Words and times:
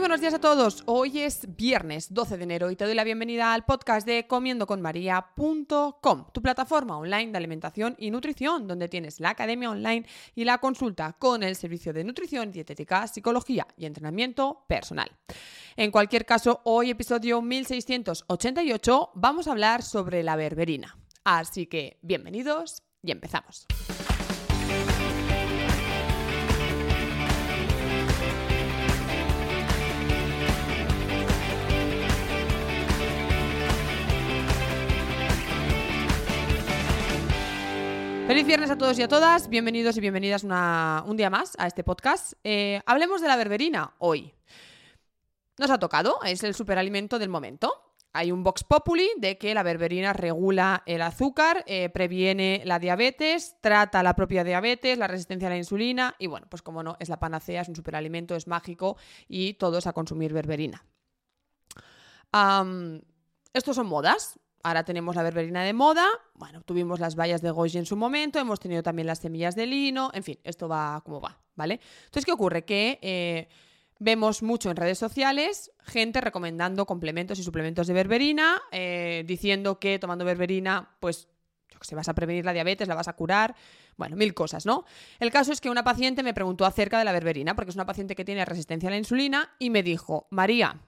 Buenos 0.00 0.22
días 0.22 0.32
a 0.32 0.40
todos. 0.40 0.82
Hoy 0.86 1.20
es 1.20 1.54
viernes 1.56 2.14
12 2.14 2.38
de 2.38 2.44
enero 2.44 2.70
y 2.70 2.76
te 2.76 2.86
doy 2.86 2.94
la 2.94 3.04
bienvenida 3.04 3.52
al 3.52 3.66
podcast 3.66 4.06
de 4.06 4.26
comiendoconmaria.com, 4.26 6.26
tu 6.32 6.40
plataforma 6.40 6.96
online 6.96 7.32
de 7.32 7.36
alimentación 7.36 7.96
y 7.98 8.10
nutrición, 8.10 8.66
donde 8.66 8.88
tienes 8.88 9.20
la 9.20 9.30
academia 9.30 9.70
online 9.70 10.06
y 10.34 10.44
la 10.44 10.56
consulta 10.56 11.12
con 11.18 11.42
el 11.42 11.54
servicio 11.54 11.92
de 11.92 12.04
nutrición, 12.04 12.50
dietética, 12.50 13.06
psicología 13.08 13.66
y 13.76 13.84
entrenamiento 13.84 14.64
personal. 14.66 15.10
En 15.76 15.90
cualquier 15.90 16.24
caso, 16.24 16.62
hoy 16.64 16.90
episodio 16.90 17.42
1688 17.42 19.10
vamos 19.14 19.48
a 19.48 19.52
hablar 19.52 19.82
sobre 19.82 20.22
la 20.22 20.34
berberina. 20.34 20.96
Así 21.24 21.66
que 21.66 21.98
bienvenidos 22.00 22.82
y 23.02 23.10
empezamos. 23.10 23.66
Feliz 38.30 38.46
viernes 38.46 38.70
a 38.70 38.78
todos 38.78 38.96
y 38.96 39.02
a 39.02 39.08
todas, 39.08 39.48
bienvenidos 39.48 39.96
y 39.96 40.00
bienvenidas 40.00 40.44
un 40.44 41.16
día 41.16 41.30
más 41.30 41.56
a 41.58 41.66
este 41.66 41.82
podcast. 41.82 42.34
Eh, 42.44 42.80
hablemos 42.86 43.20
de 43.20 43.26
la 43.26 43.34
berberina 43.34 43.96
hoy. 43.98 44.32
Nos 45.58 45.68
ha 45.68 45.80
tocado, 45.80 46.20
es 46.24 46.44
el 46.44 46.54
superalimento 46.54 47.18
del 47.18 47.28
momento. 47.28 47.74
Hay 48.12 48.30
un 48.30 48.44
Vox 48.44 48.62
Populi 48.62 49.10
de 49.18 49.36
que 49.36 49.52
la 49.52 49.64
berberina 49.64 50.12
regula 50.12 50.84
el 50.86 51.02
azúcar, 51.02 51.64
eh, 51.66 51.88
previene 51.88 52.62
la 52.66 52.78
diabetes, 52.78 53.56
trata 53.60 54.00
la 54.04 54.14
propia 54.14 54.44
diabetes, 54.44 54.96
la 54.96 55.08
resistencia 55.08 55.48
a 55.48 55.50
la 55.50 55.56
insulina 55.56 56.14
y 56.16 56.28
bueno, 56.28 56.46
pues 56.48 56.62
como 56.62 56.84
no, 56.84 56.96
es 57.00 57.08
la 57.08 57.18
panacea, 57.18 57.62
es 57.62 57.68
un 57.68 57.74
superalimento, 57.74 58.36
es 58.36 58.46
mágico 58.46 58.96
y 59.26 59.54
todos 59.54 59.88
a 59.88 59.92
consumir 59.92 60.32
berberina. 60.32 60.84
Estos 63.52 63.74
son 63.74 63.88
modas. 63.88 64.38
Ahora 64.62 64.84
tenemos 64.84 65.16
la 65.16 65.22
berberina 65.22 65.62
de 65.62 65.72
moda. 65.72 66.06
Bueno, 66.34 66.60
tuvimos 66.62 67.00
las 67.00 67.16
bayas 67.16 67.40
de 67.40 67.50
goji 67.50 67.78
en 67.78 67.86
su 67.86 67.96
momento. 67.96 68.38
Hemos 68.38 68.60
tenido 68.60 68.82
también 68.82 69.06
las 69.06 69.20
semillas 69.20 69.56
de 69.56 69.66
lino. 69.66 70.10
En 70.12 70.22
fin, 70.22 70.38
esto 70.44 70.68
va 70.68 71.00
como 71.04 71.20
va, 71.20 71.38
¿vale? 71.56 71.80
Entonces, 72.04 72.26
¿qué 72.26 72.32
ocurre? 72.32 72.64
Que 72.64 72.98
eh, 73.00 73.48
vemos 73.98 74.42
mucho 74.42 74.70
en 74.70 74.76
redes 74.76 74.98
sociales 74.98 75.70
gente 75.84 76.20
recomendando 76.20 76.86
complementos 76.86 77.38
y 77.38 77.42
suplementos 77.42 77.86
de 77.86 77.94
berberina, 77.94 78.60
eh, 78.72 79.24
diciendo 79.26 79.78
que 79.78 79.98
tomando 79.98 80.24
berberina, 80.24 80.96
pues 81.00 81.28
yo 81.70 81.78
que 81.78 81.86
sé, 81.86 81.94
vas 81.94 82.08
a 82.08 82.14
prevenir 82.14 82.44
la 82.44 82.52
diabetes, 82.52 82.88
la 82.88 82.94
vas 82.94 83.08
a 83.08 83.12
curar, 83.12 83.54
bueno, 83.96 84.16
mil 84.16 84.34
cosas, 84.34 84.66
¿no? 84.66 84.84
El 85.18 85.30
caso 85.30 85.52
es 85.52 85.60
que 85.60 85.70
una 85.70 85.84
paciente 85.84 86.22
me 86.22 86.34
preguntó 86.34 86.64
acerca 86.64 86.98
de 86.98 87.04
la 87.04 87.12
berberina, 87.12 87.54
porque 87.54 87.70
es 87.70 87.76
una 87.76 87.86
paciente 87.86 88.14
que 88.14 88.24
tiene 88.24 88.44
resistencia 88.44 88.88
a 88.88 88.90
la 88.90 88.98
insulina, 88.98 89.54
y 89.58 89.70
me 89.70 89.82
dijo, 89.82 90.26
María, 90.30 90.80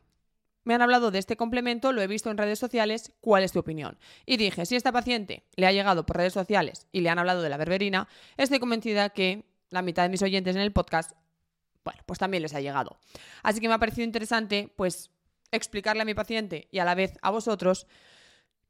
me 0.65 0.75
han 0.75 0.83
hablado 0.83 1.11
de 1.11 1.19
este 1.19 1.37
complemento, 1.37 1.93
lo 1.93 2.03
he 2.03 2.07
visto 2.07 2.31
en 2.31 2.39
redes 2.39 2.59
sociales, 2.59 3.13
¿cuál 3.21 3.43
es 3.43 3.53
tu 3.53 3.59
opinión? 3.59 3.99
Y 4.27 4.37
dije, 4.37 4.67
si 4.67 4.77
esta 4.77 4.93
paciente 4.93 5.45
le 5.57 5.67
ha 5.67 5.73
llegado 5.73 6.07
por 6.07 6.17
redes 6.17 6.33
sociales 6.33 6.87
y 6.93 7.01
le 7.01 7.11
han 7.11 7.19
hablado 7.19 7.43
de 7.43 7.49
la 7.49 7.57
berberina, 7.57 8.09
estoy 8.37 8.59
convencida 8.59 9.11
que 9.11 9.45
la 9.71 9.83
mitad 9.83 10.05
de 10.05 10.09
mis 10.09 10.23
oyentes 10.23 10.55
en 10.55 10.63
el 10.63 10.73
podcast, 10.73 11.13
bueno, 11.85 12.01
pues 12.07 12.19
también 12.19 12.43
les 12.43 12.55
ha 12.55 12.61
llegado. 12.61 12.99
Así 13.43 13.61
que 13.61 13.69
me 13.69 13.75
ha 13.75 13.79
parecido 13.79 14.05
interesante, 14.05 14.73
pues, 14.77 15.11
explicarle 15.51 16.03
a 16.03 16.07
mi 16.07 16.15
paciente 16.15 16.69
y 16.71 16.79
a 16.79 16.85
la 16.85 16.95
vez 16.95 17.19
a 17.23 17.31
vosotros 17.31 17.87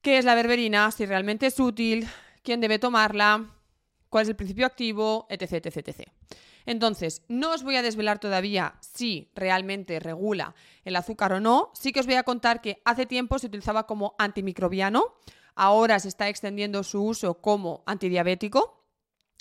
qué 0.00 0.18
es 0.18 0.24
la 0.24 0.34
berberina, 0.34 0.90
si 0.90 1.06
realmente 1.06 1.46
es 1.46 1.60
útil, 1.60 2.08
quién 2.42 2.60
debe 2.60 2.78
tomarla, 2.78 3.46
cuál 4.08 4.22
es 4.22 4.28
el 4.28 4.36
principio 4.36 4.66
activo, 4.66 5.26
etc, 5.30 5.64
etc, 5.64 5.88
etc. 5.88 6.08
Entonces, 6.66 7.22
no 7.28 7.52
os 7.52 7.62
voy 7.62 7.76
a 7.76 7.82
desvelar 7.82 8.18
todavía 8.18 8.74
si 8.80 9.30
realmente 9.34 10.00
regula 10.00 10.54
el 10.84 10.96
azúcar 10.96 11.32
o 11.32 11.40
no. 11.40 11.70
Sí 11.74 11.92
que 11.92 12.00
os 12.00 12.06
voy 12.06 12.16
a 12.16 12.22
contar 12.22 12.60
que 12.60 12.80
hace 12.84 13.06
tiempo 13.06 13.38
se 13.38 13.46
utilizaba 13.46 13.86
como 13.86 14.14
antimicrobiano, 14.18 15.14
ahora 15.54 15.98
se 15.98 16.08
está 16.08 16.28
extendiendo 16.28 16.82
su 16.82 17.02
uso 17.02 17.34
como 17.34 17.82
antidiabético. 17.86 18.78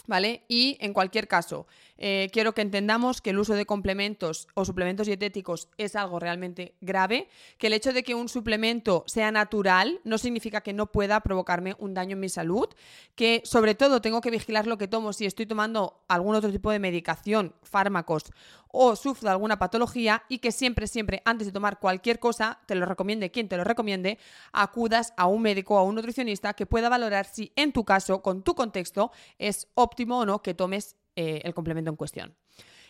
¿Vale? 0.07 0.45
Y 0.47 0.77
en 0.81 0.93
cualquier 0.93 1.27
caso, 1.27 1.67
eh, 2.03 2.29
quiero 2.33 2.53
que 2.55 2.63
entendamos 2.63 3.21
que 3.21 3.29
el 3.29 3.37
uso 3.37 3.53
de 3.53 3.67
complementos 3.67 4.47
o 4.55 4.65
suplementos 4.65 5.05
dietéticos 5.05 5.69
es 5.77 5.95
algo 5.95 6.19
realmente 6.19 6.73
grave, 6.81 7.29
que 7.59 7.67
el 7.67 7.73
hecho 7.73 7.93
de 7.93 8.01
que 8.01 8.15
un 8.15 8.27
suplemento 8.27 9.03
sea 9.05 9.31
natural 9.31 10.01
no 10.03 10.17
significa 10.17 10.61
que 10.61 10.73
no 10.73 10.91
pueda 10.91 11.19
provocarme 11.19 11.75
un 11.77 11.93
daño 11.93 12.13
en 12.13 12.19
mi 12.21 12.29
salud, 12.29 12.67
que 13.13 13.43
sobre 13.45 13.75
todo 13.75 14.01
tengo 14.01 14.19
que 14.19 14.31
vigilar 14.31 14.65
lo 14.65 14.79
que 14.79 14.87
tomo 14.87 15.13
si 15.13 15.27
estoy 15.27 15.45
tomando 15.45 16.01
algún 16.07 16.33
otro 16.33 16.51
tipo 16.51 16.71
de 16.71 16.79
medicación, 16.79 17.53
fármacos 17.61 18.23
o 18.71 18.95
sufro 18.95 19.29
alguna 19.29 19.59
patología 19.59 20.23
y 20.27 20.39
que 20.39 20.51
siempre, 20.51 20.87
siempre, 20.87 21.21
antes 21.25 21.45
de 21.45 21.53
tomar 21.53 21.79
cualquier 21.79 22.19
cosa, 22.19 22.61
te 22.65 22.73
lo 22.73 22.85
recomiende 22.87 23.29
quien 23.29 23.47
te 23.47 23.57
lo 23.57 23.63
recomiende, 23.63 24.17
acudas 24.53 25.13
a 25.17 25.27
un 25.27 25.43
médico 25.43 25.75
o 25.75 25.77
a 25.77 25.83
un 25.83 25.95
nutricionista 25.95 26.53
que 26.53 26.65
pueda 26.65 26.89
valorar 26.89 27.25
si 27.25 27.51
en 27.55 27.73
tu 27.73 27.85
caso, 27.85 28.23
con 28.23 28.41
tu 28.41 28.55
contexto, 28.55 29.11
es 29.37 29.67
óptimo 29.75 30.19
o 30.19 30.25
no 30.25 30.41
que 30.41 30.53
tomes 30.53 30.95
eh, 31.21 31.41
el 31.43 31.53
complemento 31.53 31.91
en 31.91 31.95
cuestión. 31.95 32.35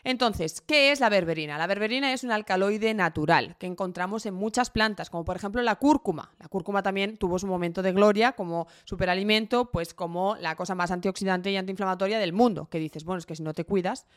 Entonces, 0.04 0.62
¿qué 0.62 0.92
es 0.92 1.00
la 1.00 1.10
berberina? 1.10 1.58
La 1.58 1.68
berberina 1.68 2.12
es 2.14 2.24
un 2.24 2.32
alcaloide 2.32 2.94
natural 2.94 3.56
que 3.60 3.68
encontramos 3.68 4.26
en 4.26 4.34
muchas 4.34 4.70
plantas, 4.70 5.10
como 5.10 5.26
por 5.26 5.36
ejemplo 5.36 5.62
la 5.62 5.76
cúrcuma. 5.76 6.32
La 6.40 6.48
cúrcuma 6.48 6.82
también 6.82 7.18
tuvo 7.18 7.38
su 7.38 7.46
momento 7.46 7.82
de 7.82 7.92
gloria 7.92 8.32
como 8.32 8.68
superalimento, 8.86 9.70
pues 9.70 9.94
como 9.94 10.38
la 10.38 10.56
cosa 10.56 10.76
más 10.76 10.92
antioxidante 10.92 11.52
y 11.52 11.58
antiinflamatoria 11.58 12.20
del 12.20 12.34
mundo, 12.34 12.68
que 12.70 12.80
dices, 12.80 13.04
bueno, 13.04 13.20
es 13.20 13.26
que 13.26 13.36
si 13.36 13.44
no 13.44 13.54
te 13.54 13.66
cuidas, 13.66 14.08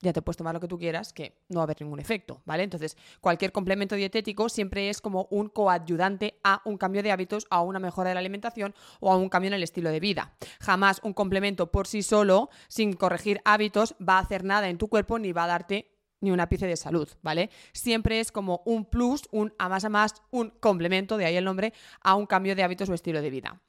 ya 0.00 0.12
te 0.12 0.22
puedes 0.22 0.36
tomar 0.36 0.54
lo 0.54 0.60
que 0.60 0.68
tú 0.68 0.78
quieras, 0.78 1.12
que 1.12 1.38
no 1.48 1.58
va 1.58 1.62
a 1.62 1.64
haber 1.64 1.80
ningún 1.80 2.00
efecto, 2.00 2.42
¿vale? 2.44 2.62
Entonces, 2.62 2.96
cualquier 3.20 3.52
complemento 3.52 3.94
dietético 3.94 4.48
siempre 4.48 4.90
es 4.90 5.00
como 5.00 5.26
un 5.30 5.48
coadyudante 5.48 6.38
a 6.44 6.60
un 6.64 6.76
cambio 6.76 7.02
de 7.02 7.12
hábitos, 7.12 7.46
a 7.50 7.62
una 7.62 7.78
mejora 7.78 8.10
de 8.10 8.14
la 8.14 8.20
alimentación 8.20 8.74
o 9.00 9.12
a 9.12 9.16
un 9.16 9.28
cambio 9.28 9.48
en 9.48 9.54
el 9.54 9.62
estilo 9.62 9.90
de 9.90 10.00
vida. 10.00 10.34
Jamás 10.60 11.00
un 11.02 11.14
complemento 11.14 11.70
por 11.72 11.86
sí 11.86 12.02
solo, 12.02 12.50
sin 12.68 12.92
corregir 12.92 13.40
hábitos, 13.44 13.94
va 14.06 14.18
a 14.18 14.20
hacer 14.20 14.44
nada 14.44 14.68
en 14.68 14.78
tu 14.78 14.88
cuerpo 14.88 15.18
ni 15.18 15.32
va 15.32 15.44
a 15.44 15.48
darte 15.48 15.92
ni 16.20 16.30
un 16.30 16.40
ápice 16.40 16.66
de 16.66 16.76
salud, 16.76 17.08
¿vale? 17.22 17.50
Siempre 17.72 18.20
es 18.20 18.32
como 18.32 18.62
un 18.64 18.86
plus, 18.86 19.22
un 19.32 19.54
a 19.58 19.68
más 19.68 19.84
a 19.84 19.88
más, 19.88 20.14
un 20.30 20.50
complemento, 20.60 21.16
de 21.16 21.26
ahí 21.26 21.36
el 21.36 21.44
nombre, 21.44 21.72
a 22.00 22.14
un 22.14 22.26
cambio 22.26 22.56
de 22.56 22.62
hábitos 22.62 22.88
o 22.88 22.94
estilo 22.94 23.22
de 23.22 23.30
vida. 23.30 23.60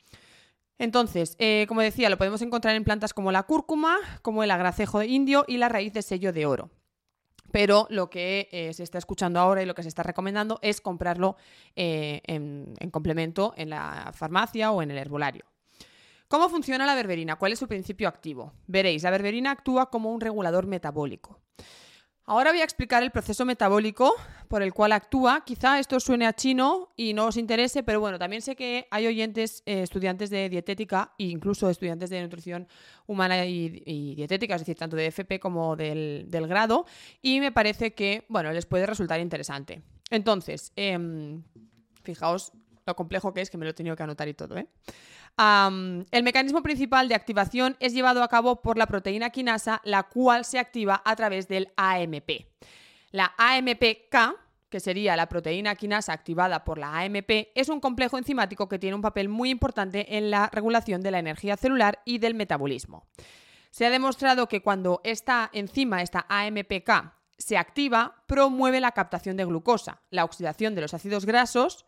Entonces, 0.80 1.36
eh, 1.40 1.66
como 1.68 1.82
decía, 1.82 2.10
lo 2.10 2.18
podemos 2.18 2.42
encontrar 2.42 2.76
en 2.76 2.84
plantas 2.84 3.14
como 3.14 3.32
la 3.32 3.44
cúrcuma, 3.44 3.98
como 4.22 4.44
el 4.44 4.52
agracejo 4.52 5.02
indio 5.02 5.44
y 5.48 5.58
la 5.58 5.70
raíz 5.70 5.94
de 5.94 6.02
sello 6.02 6.34
de 6.34 6.46
oro. 6.46 6.70
Pero 7.52 7.88
lo 7.90 8.10
que 8.10 8.50
eh, 8.52 8.74
se 8.74 8.84
está 8.84 8.98
escuchando 8.98 9.40
ahora 9.40 9.64
y 9.64 9.66
lo 9.66 9.74
que 9.74 9.82
se 9.82 9.90
está 9.90 10.04
recomendando 10.04 10.60
es 10.62 10.82
comprarlo 10.82 11.38
eh, 11.76 12.22
en, 12.26 12.74
en 12.80 12.92
complemento 12.92 13.54
en 13.58 13.70
la 13.70 14.12
farmacia 14.14 14.72
o 14.72 14.82
en 14.82 14.92
el 14.92 14.98
herbolario. 14.98 15.46
¿Cómo 16.28 16.50
funciona 16.50 16.86
la 16.86 16.94
berberina? 16.94 17.38
¿Cuál 17.38 17.54
es 17.54 17.60
su 17.60 17.68
principio 17.68 18.10
activo? 18.10 18.54
Veréis, 18.68 19.04
la 19.04 19.12
berberina 19.12 19.52
actúa 19.52 19.90
como 19.90 20.12
un 20.12 20.20
regulador 20.20 20.68
metabólico. 20.68 21.40
Ahora 22.30 22.52
voy 22.52 22.60
a 22.60 22.66
explicar 22.66 23.04
el 23.04 23.12
proceso 23.12 23.46
metabólico 23.46 24.14
por 24.50 24.62
el 24.62 24.74
cual 24.74 24.92
actúa. 24.92 25.46
Quizá 25.46 25.80
esto 25.80 25.98
suene 26.02 26.28
a 26.28 26.34
chino 26.34 26.90
y 26.98 27.14
no 27.14 27.28
os 27.28 27.38
interese, 27.38 27.84
pero 27.84 28.02
bueno, 28.02 28.20
también 28.20 28.42
sé 28.42 28.58
que 28.58 28.86
hay 28.92 29.08
oyentes, 29.08 29.64
eh, 29.66 29.82
estudiantes 29.82 30.30
de 30.30 30.50
dietética 30.50 31.14
e 31.18 31.24
incluso 31.24 31.70
estudiantes 31.70 32.10
de 32.10 32.22
nutrición 32.22 32.68
humana 33.06 33.46
y, 33.46 34.14
dietética, 34.14 34.56
es 34.56 34.62
decir, 34.62 34.76
tanto 34.76 34.98
de 34.98 35.06
FP 35.06 35.40
como 35.40 35.78
del, 35.78 36.28
grado, 36.50 36.86
y 37.22 37.40
me 37.40 37.54
parece 37.54 37.94
que, 37.94 38.26
bueno, 38.28 38.52
les 38.52 38.66
puede 38.66 38.86
resultar 38.86 39.22
interesante. 39.22 39.82
Entonces, 40.12 40.74
eh, 40.76 41.40
Fijaos 42.04 42.52
lo 42.88 42.96
complejo 42.96 43.34
que 43.34 43.42
es, 43.42 43.50
que 43.50 43.58
me 43.58 43.66
lo 43.66 43.72
he 43.72 43.74
tenido 43.74 43.96
que 43.96 44.04
anotar 44.04 44.28
y 44.28 44.34
todo. 44.34 44.58
¿eh? 44.58 44.68
El 45.38 46.24
mecanismo 46.24 46.64
principal 46.64 47.08
de 47.08 47.16
activación 47.16 47.78
es 47.80 47.94
llevado 47.94 48.24
a 48.24 48.28
cabo 48.28 48.62
por 48.62 48.78
la 48.78 48.88
proteína 48.88 49.30
quinasa, 49.30 49.82
la 49.84 50.04
cual 50.04 50.46
se 50.46 50.58
activa 50.58 51.02
a 51.06 51.16
través 51.16 51.48
del 51.48 51.72
AMP. 51.76 52.48
La 53.12 53.34
AMPK, 53.38 54.16
que 54.70 54.80
sería 54.80 55.16
la 55.16 55.30
proteína 55.30 55.76
quinasa 55.76 56.14
activada 56.14 56.64
por 56.64 56.78
la 56.78 57.00
AMP, 57.00 57.50
es 57.54 57.70
un 57.70 57.80
complejo 57.80 58.18
enzimático 58.18 58.68
que 58.68 58.80
tiene 58.80 58.96
un 58.96 59.02
papel 59.02 59.30
muy 59.30 59.50
importante 59.50 60.18
en 60.18 60.32
la 60.32 60.50
regulación 60.52 61.02
de 61.02 61.12
la 61.12 61.20
energía 61.20 61.56
celular 61.56 62.00
y 62.04 62.18
del 62.18 62.34
metabolismo. 62.34 63.06
Se 63.70 63.86
ha 63.86 63.90
demostrado 63.90 64.48
que 64.48 64.62
cuando 64.62 65.02
esta 65.04 65.50
enzima, 65.54 66.02
esta 66.02 66.26
AMPK, 66.30 67.14
se 67.38 67.58
activa, 67.58 68.24
promueve 68.26 68.80
la 68.80 68.94
captación 68.94 69.38
de 69.38 69.46
glucosa, 69.46 70.02
la 70.10 70.26
oxidación 70.26 70.74
de 70.74 70.82
los 70.82 70.96
ácidos 70.96 71.26
grasos 71.26 71.86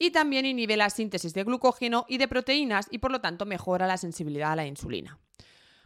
y 0.00 0.10
también 0.10 0.46
inhibe 0.46 0.78
la 0.78 0.88
síntesis 0.88 1.34
de 1.34 1.44
glucógeno 1.44 2.06
y 2.08 2.16
de 2.16 2.26
proteínas 2.26 2.88
y 2.90 2.98
por 2.98 3.12
lo 3.12 3.20
tanto 3.20 3.44
mejora 3.44 3.86
la 3.86 3.98
sensibilidad 3.98 4.52
a 4.52 4.56
la 4.56 4.66
insulina. 4.66 5.18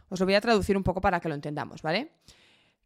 Os 0.07 0.21
lo 0.21 0.25
voy 0.25 0.35
a 0.35 0.41
traducir 0.41 0.77
un 0.77 0.83
poco 0.83 1.01
para 1.01 1.19
que 1.19 1.27
lo 1.27 1.35
entendamos, 1.35 1.81
¿vale? 1.81 2.13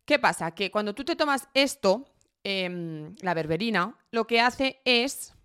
¿Qué 0.06 0.18
pasa? 0.18 0.52
Que 0.56 0.72
cuando 0.72 0.96
tú 0.96 1.06
te 1.06 1.16
tomas 1.16 1.48
esto, 1.54 2.10
em, 2.44 3.16
la 3.22 3.36
berberina, 3.36 3.96
lo 4.10 4.26
que 4.26 4.42
hace 4.42 4.82
es 4.86 5.36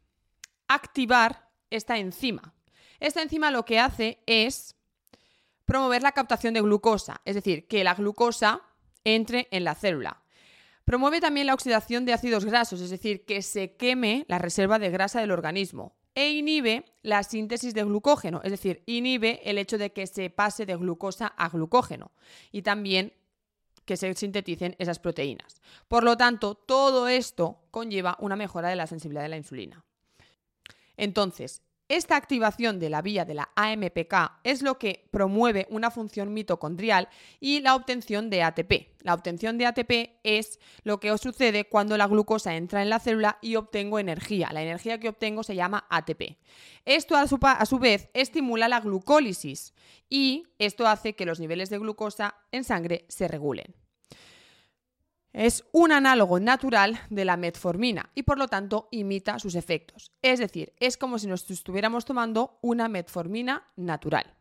activar 0.69 1.51
esta 1.69 1.99
enzima. 1.99 2.55
Esta 2.99 3.21
enzima 3.21 3.51
lo 3.51 3.67
que 3.67 3.79
hace 3.79 4.23
es 4.25 4.77
promover 5.67 6.03
la 6.03 6.13
captación 6.13 6.55
de 6.55 6.63
glucosa, 6.63 7.21
es 7.27 7.35
decir, 7.35 7.69
que 7.69 7.85
la 7.85 7.95
glucosa 7.95 8.63
entre 9.05 9.49
en 9.51 9.65
la 9.65 9.75
célula. 9.75 10.24
Promueve 10.85 11.21
también 11.21 11.47
la 11.47 11.55
oxidación 11.55 12.05
de 12.05 12.13
ácidos 12.13 12.45
grasos, 12.45 12.81
es 12.81 12.91
decir, 12.91 13.25
que 13.25 13.43
se 13.43 13.77
queme 13.77 14.25
la 14.29 14.39
reserva 14.39 14.79
de 14.79 14.91
grasa 14.91 15.21
del 15.21 15.31
organismo. 15.31 15.97
E 16.15 16.31
inhibe 16.31 16.85
la 17.03 17.23
síntesis 17.25 17.75
de 17.75 17.83
glucógeno, 17.83 18.41
es 18.45 18.53
decir, 18.53 18.83
inhibe 18.87 19.41
el 19.51 19.59
hecho 19.59 19.79
de 19.79 19.93
que 19.93 20.07
se 20.07 20.31
pase 20.31 20.65
de 20.65 20.77
glucosa 20.77 21.27
a 21.27 21.49
glucógeno. 21.49 22.13
Y 22.53 22.63
también 22.63 23.13
que 23.85 23.97
se 23.97 24.15
sinteticen 24.15 24.77
esas 24.79 24.99
proteínas. 24.99 25.61
Por 25.89 26.05
lo 26.05 26.17
tanto, 26.17 26.55
todo 26.55 27.09
esto 27.09 27.59
conlleva 27.71 28.17
una 28.21 28.37
mejora 28.37 28.69
de 28.69 28.77
la 28.77 28.87
sensibilidad 28.87 29.23
de 29.23 29.29
la 29.29 29.37
insulina. 29.37 29.85
Entonces, 30.97 31.63
esta 31.89 32.17
activación 32.17 32.79
de 32.81 32.89
la 32.89 33.03
vía 33.03 33.27
de 33.27 33.35
la 33.35 33.51
AMPK 33.57 34.41
es 34.43 34.63
lo 34.63 34.79
que 34.79 35.07
promueve 35.11 35.67
una 35.69 35.91
función 35.91 36.33
mitocondrial 36.33 37.09
y 37.41 37.61
la 37.61 37.75
obtención 37.75 38.31
de 38.31 38.43
ATP. 38.43 38.89
La 39.03 39.13
obtención 39.13 39.59
de 39.59 39.67
ATP 39.67 40.19
es 40.23 40.59
lo 40.83 40.99
que 40.99 41.13
os 41.13 41.21
sucede 41.21 41.65
cuando 41.65 41.99
la 41.99 42.07
glucosa 42.07 42.55
entra 42.55 42.83
en 42.83 42.89
la 42.89 43.01
célula 43.01 43.39
y 43.43 43.57
obtengo 43.57 43.99
energía. 43.99 44.51
La 44.53 44.63
energía 44.63 44.99
que 44.99 45.11
obtengo 45.11 45.43
se 45.43 45.57
llama 45.57 45.87
ATP. 45.91 46.39
Esto 46.87 47.17
a 47.17 47.27
su, 47.27 47.39
a 47.43 47.67
su 47.67 47.79
vez 47.79 48.09
estimula 48.15 48.69
la 48.69 48.81
glucólisis 48.81 49.75
y 50.09 50.45
esto 50.59 50.87
hace 50.87 51.15
que 51.15 51.27
los 51.27 51.39
niveles 51.39 51.69
de 51.69 51.79
glucosa 51.79 52.37
en 52.51 52.65
sangre 52.65 53.05
se 53.09 53.29
regulen. 53.29 53.75
Es 55.35 55.65
un 55.73 55.91
análogo 55.91 56.39
natural 56.39 57.01
de 57.11 57.25
la 57.25 57.37
metformina 57.37 58.09
y 58.15 58.23
por 58.23 58.39
lo 58.39 58.47
tanto 58.47 58.87
imita 58.93 59.41
sus 59.41 59.57
efectos. 59.57 60.13
Es 60.23 60.39
decir, 60.39 60.73
es 60.79 60.97
como 60.97 61.19
si 61.19 61.27
nos 61.27 61.51
estuviéramos 61.51 62.05
tomando 62.05 62.61
una 62.63 62.87
metformina 62.89 63.67
natural. 63.75 64.33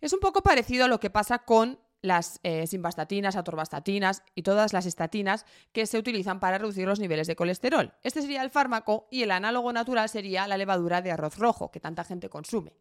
Es 0.00 0.12
un 0.12 0.20
poco 0.20 0.40
parecido 0.40 0.84
a 0.84 0.88
lo 0.88 1.00
que 1.00 1.10
pasa 1.10 1.40
con 1.40 1.80
las 2.02 2.38
eh, 2.44 2.68
simvastatinas, 2.68 3.34
atorvastatinas 3.34 4.22
y 4.36 4.42
todas 4.42 4.72
las 4.72 4.86
estatinas 4.86 5.44
que 5.72 5.86
se 5.86 5.98
utilizan 5.98 6.38
para 6.38 6.58
reducir 6.58 6.86
los 6.86 7.00
niveles 7.00 7.26
de 7.26 7.34
colesterol. 7.34 7.92
Este 8.04 8.22
sería 8.22 8.42
el 8.42 8.50
fármaco 8.50 9.08
y 9.10 9.24
el 9.24 9.32
análogo 9.32 9.72
natural 9.72 10.08
sería 10.08 10.46
la 10.46 10.56
levadura 10.56 11.02
de 11.02 11.10
arroz 11.10 11.36
rojo 11.36 11.72
que 11.72 11.80
tanta 11.80 12.04
gente 12.04 12.28
consume. 12.28 12.76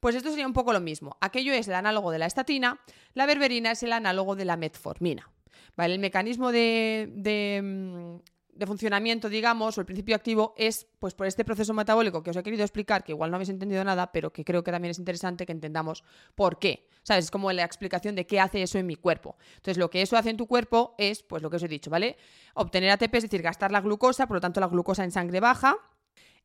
Pues 0.00 0.14
esto 0.14 0.30
sería 0.30 0.46
un 0.46 0.54
poco 0.54 0.72
lo 0.72 0.80
mismo. 0.80 1.18
Aquello 1.20 1.52
es 1.52 1.68
el 1.68 1.74
análogo 1.74 2.10
de 2.10 2.20
la 2.20 2.26
estatina, 2.26 2.80
la 3.12 3.26
berberina 3.26 3.72
es 3.72 3.82
el 3.82 3.92
análogo 3.92 4.34
de 4.34 4.46
la 4.46 4.56
metformina. 4.56 5.30
El 5.76 5.98
mecanismo 5.98 6.52
de, 6.52 7.12
de, 7.14 7.60
mm, 7.62 8.16
de 8.56 8.66
funcionamiento, 8.66 9.28
digamos, 9.28 9.76
o 9.76 9.80
el 9.80 9.86
principio 9.86 10.16
activo 10.16 10.54
es 10.56 10.86
pues 10.98 11.14
por 11.14 11.26
este 11.26 11.44
proceso 11.44 11.74
metabólico 11.74 12.22
que 12.22 12.30
os 12.30 12.36
he 12.36 12.42
querido 12.42 12.64
explicar, 12.64 13.04
que 13.04 13.12
igual 13.12 13.30
no 13.30 13.36
habéis 13.36 13.50
entendido 13.50 13.84
nada, 13.84 14.12
pero 14.12 14.32
que 14.32 14.44
creo 14.44 14.64
que 14.64 14.70
también 14.70 14.90
es 14.90 14.98
interesante 14.98 15.44
que 15.46 15.52
entendamos 15.52 16.02
por 16.34 16.58
qué. 16.58 16.88
¿Sabes? 17.02 17.26
Es 17.26 17.30
como 17.30 17.52
la 17.52 17.64
explicación 17.64 18.16
de 18.16 18.26
qué 18.26 18.40
hace 18.40 18.62
eso 18.62 18.78
en 18.78 18.86
mi 18.86 18.96
cuerpo. 18.96 19.36
Entonces, 19.56 19.76
lo 19.76 19.90
que 19.90 20.02
eso 20.02 20.16
hace 20.16 20.30
en 20.30 20.36
tu 20.36 20.46
cuerpo 20.46 20.94
es, 20.98 21.22
pues 21.22 21.42
lo 21.42 21.50
que 21.50 21.56
os 21.56 21.62
he 21.62 21.68
dicho, 21.68 21.88
¿vale? 21.88 22.16
Obtener 22.54 22.90
ATP, 22.90 23.14
es 23.14 23.22
decir, 23.24 23.42
gastar 23.42 23.70
la 23.70 23.80
glucosa, 23.80 24.26
por 24.26 24.38
lo 24.38 24.40
tanto 24.40 24.60
la 24.60 24.66
glucosa 24.66 25.04
en 25.04 25.12
sangre 25.12 25.38
baja. 25.38 25.76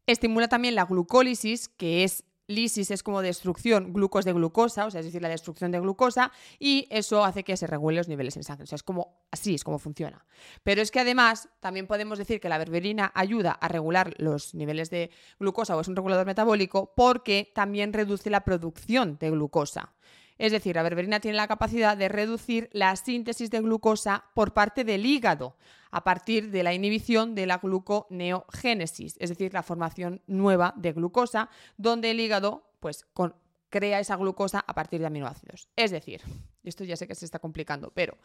Estimula 0.06 0.50
también 0.50 0.76
la 0.76 0.86
glucólisis, 0.86 1.68
que 1.68 2.04
es 2.04 2.26
lisis 2.56 2.92
es 2.92 3.04
como 3.04 3.22
destrucción, 3.22 3.94
glucos 3.94 4.26
de 4.26 4.34
glucosa, 4.34 4.86
o 4.86 4.92
sea, 4.92 5.00
es 5.00 5.06
decir, 5.06 5.22
la 5.22 5.30
destrucción 5.30 5.72
de 5.72 5.80
glucosa, 5.80 6.32
y 6.60 6.88
eso 6.90 7.24
hace 7.24 7.44
que 7.44 7.58
se 7.58 7.68
regulen 7.68 7.98
los 7.98 8.08
niveles 8.08 8.38
en 8.38 8.44
sangre. 8.44 8.64
O 8.64 8.68
sea, 8.68 8.76
es 8.76 8.84
como 8.84 9.22
así 9.32 9.56
es 9.56 9.64
como 9.64 9.80
funciona. 9.80 10.26
Pero 10.64 10.82
es 10.82 10.92
que 10.92 11.00
además 11.00 11.50
también 11.60 11.88
podemos 11.88 12.18
decir 12.18 12.40
que 12.40 12.50
la 12.50 12.58
berberina 12.58 13.12
ayuda 13.16 13.52
a 13.52 13.68
regular 13.68 14.14
los 14.18 14.54
niveles 14.54 14.90
de 14.90 15.10
glucosa 15.40 15.76
o 15.76 15.82
es 15.82 15.88
un 15.88 15.96
regulador 15.96 16.26
metabólico 16.26 16.94
porque 16.96 17.52
también 17.56 17.94
reduce 17.94 18.30
la 18.30 18.44
producción 18.44 19.18
de 19.20 19.32
glucosa. 19.32 19.94
Es 20.42 20.52
decir, 20.52 20.76
la 20.76 20.82
berberina 20.82 21.20
tiene 21.20 21.38
la 21.38 21.48
capacidad 21.48 21.96
de 21.96 22.10
reducir 22.10 22.68
la 22.74 22.96
síntesis 22.96 23.52
de 23.52 23.62
glucosa 23.62 24.26
por 24.34 24.54
parte 24.56 24.84
del 24.84 25.06
hígado 25.06 25.56
a 25.92 26.04
partir 26.04 26.50
de 26.50 26.64
la 26.64 26.74
inhibición 26.74 27.36
de 27.36 27.46
la 27.46 27.60
gluconeogénesis, 27.60 29.18
es 29.20 29.30
decir, 29.30 29.54
la 29.54 29.62
formación 29.62 30.24
nueva 30.26 30.74
de 30.78 30.94
glucosa, 30.94 31.52
donde 31.78 32.10
el 32.10 32.20
hígado 32.20 32.72
pues, 32.80 33.06
crea 33.70 34.00
esa 34.00 34.16
glucosa 34.16 34.66
a 34.66 34.74
partir 34.74 35.00
de 35.00 35.06
aminoácidos. 35.06 35.70
Es 35.76 35.92
decir, 35.92 36.22
esto 36.64 36.86
ya 36.86 36.96
sé 36.96 37.08
que 37.08 37.14
se 37.14 37.26
está 37.26 37.38
complicando, 37.38 37.92
pero 37.94 38.18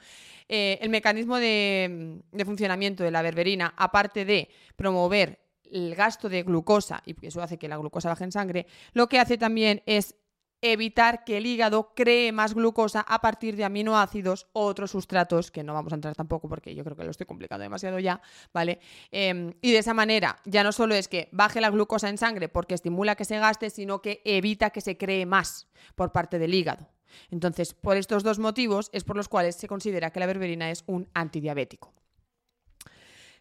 eh, 0.48 0.78
el 0.80 0.88
mecanismo 0.88 1.36
de, 1.36 2.22
de 2.32 2.44
funcionamiento 2.46 3.04
de 3.04 3.10
la 3.10 3.20
berberina, 3.20 3.74
aparte 3.76 4.24
de 4.24 4.48
promover 4.74 5.38
el 5.70 5.94
gasto 5.94 6.30
de 6.30 6.44
glucosa, 6.44 7.02
y 7.04 7.26
eso 7.26 7.42
hace 7.42 7.58
que 7.58 7.68
la 7.68 7.76
glucosa 7.76 8.08
baje 8.08 8.24
en 8.24 8.32
sangre, 8.32 8.66
lo 8.94 9.06
que 9.06 9.20
hace 9.20 9.36
también 9.36 9.82
es 9.84 10.14
evitar 10.62 11.24
que 11.24 11.36
el 11.36 11.46
hígado 11.46 11.92
cree 11.94 12.32
más 12.32 12.54
glucosa 12.54 13.00
a 13.00 13.20
partir 13.20 13.56
de 13.56 13.64
aminoácidos 13.64 14.48
o 14.52 14.64
otros 14.64 14.90
sustratos, 14.90 15.50
que 15.50 15.62
no 15.62 15.74
vamos 15.74 15.92
a 15.92 15.96
entrar 15.96 16.14
tampoco 16.14 16.48
porque 16.48 16.74
yo 16.74 16.84
creo 16.84 16.96
que 16.96 17.04
lo 17.04 17.10
estoy 17.10 17.26
complicando 17.26 17.62
demasiado 17.62 17.98
ya, 17.98 18.20
¿vale? 18.52 18.80
Eh, 19.10 19.54
y 19.60 19.72
de 19.72 19.78
esa 19.78 19.94
manera 19.94 20.38
ya 20.44 20.64
no 20.64 20.72
solo 20.72 20.94
es 20.94 21.08
que 21.08 21.28
baje 21.32 21.60
la 21.60 21.70
glucosa 21.70 22.08
en 22.08 22.18
sangre 22.18 22.48
porque 22.48 22.74
estimula 22.74 23.16
que 23.16 23.24
se 23.24 23.38
gaste, 23.38 23.70
sino 23.70 24.00
que 24.00 24.22
evita 24.24 24.70
que 24.70 24.80
se 24.80 24.96
cree 24.96 25.26
más 25.26 25.68
por 25.94 26.12
parte 26.12 26.38
del 26.38 26.54
hígado. 26.54 26.88
Entonces, 27.30 27.74
por 27.74 27.96
estos 27.96 28.22
dos 28.22 28.38
motivos 28.38 28.90
es 28.92 29.04
por 29.04 29.16
los 29.16 29.28
cuales 29.28 29.56
se 29.56 29.68
considera 29.68 30.10
que 30.10 30.20
la 30.20 30.26
berberina 30.26 30.70
es 30.70 30.84
un 30.86 31.08
antidiabético. 31.14 31.92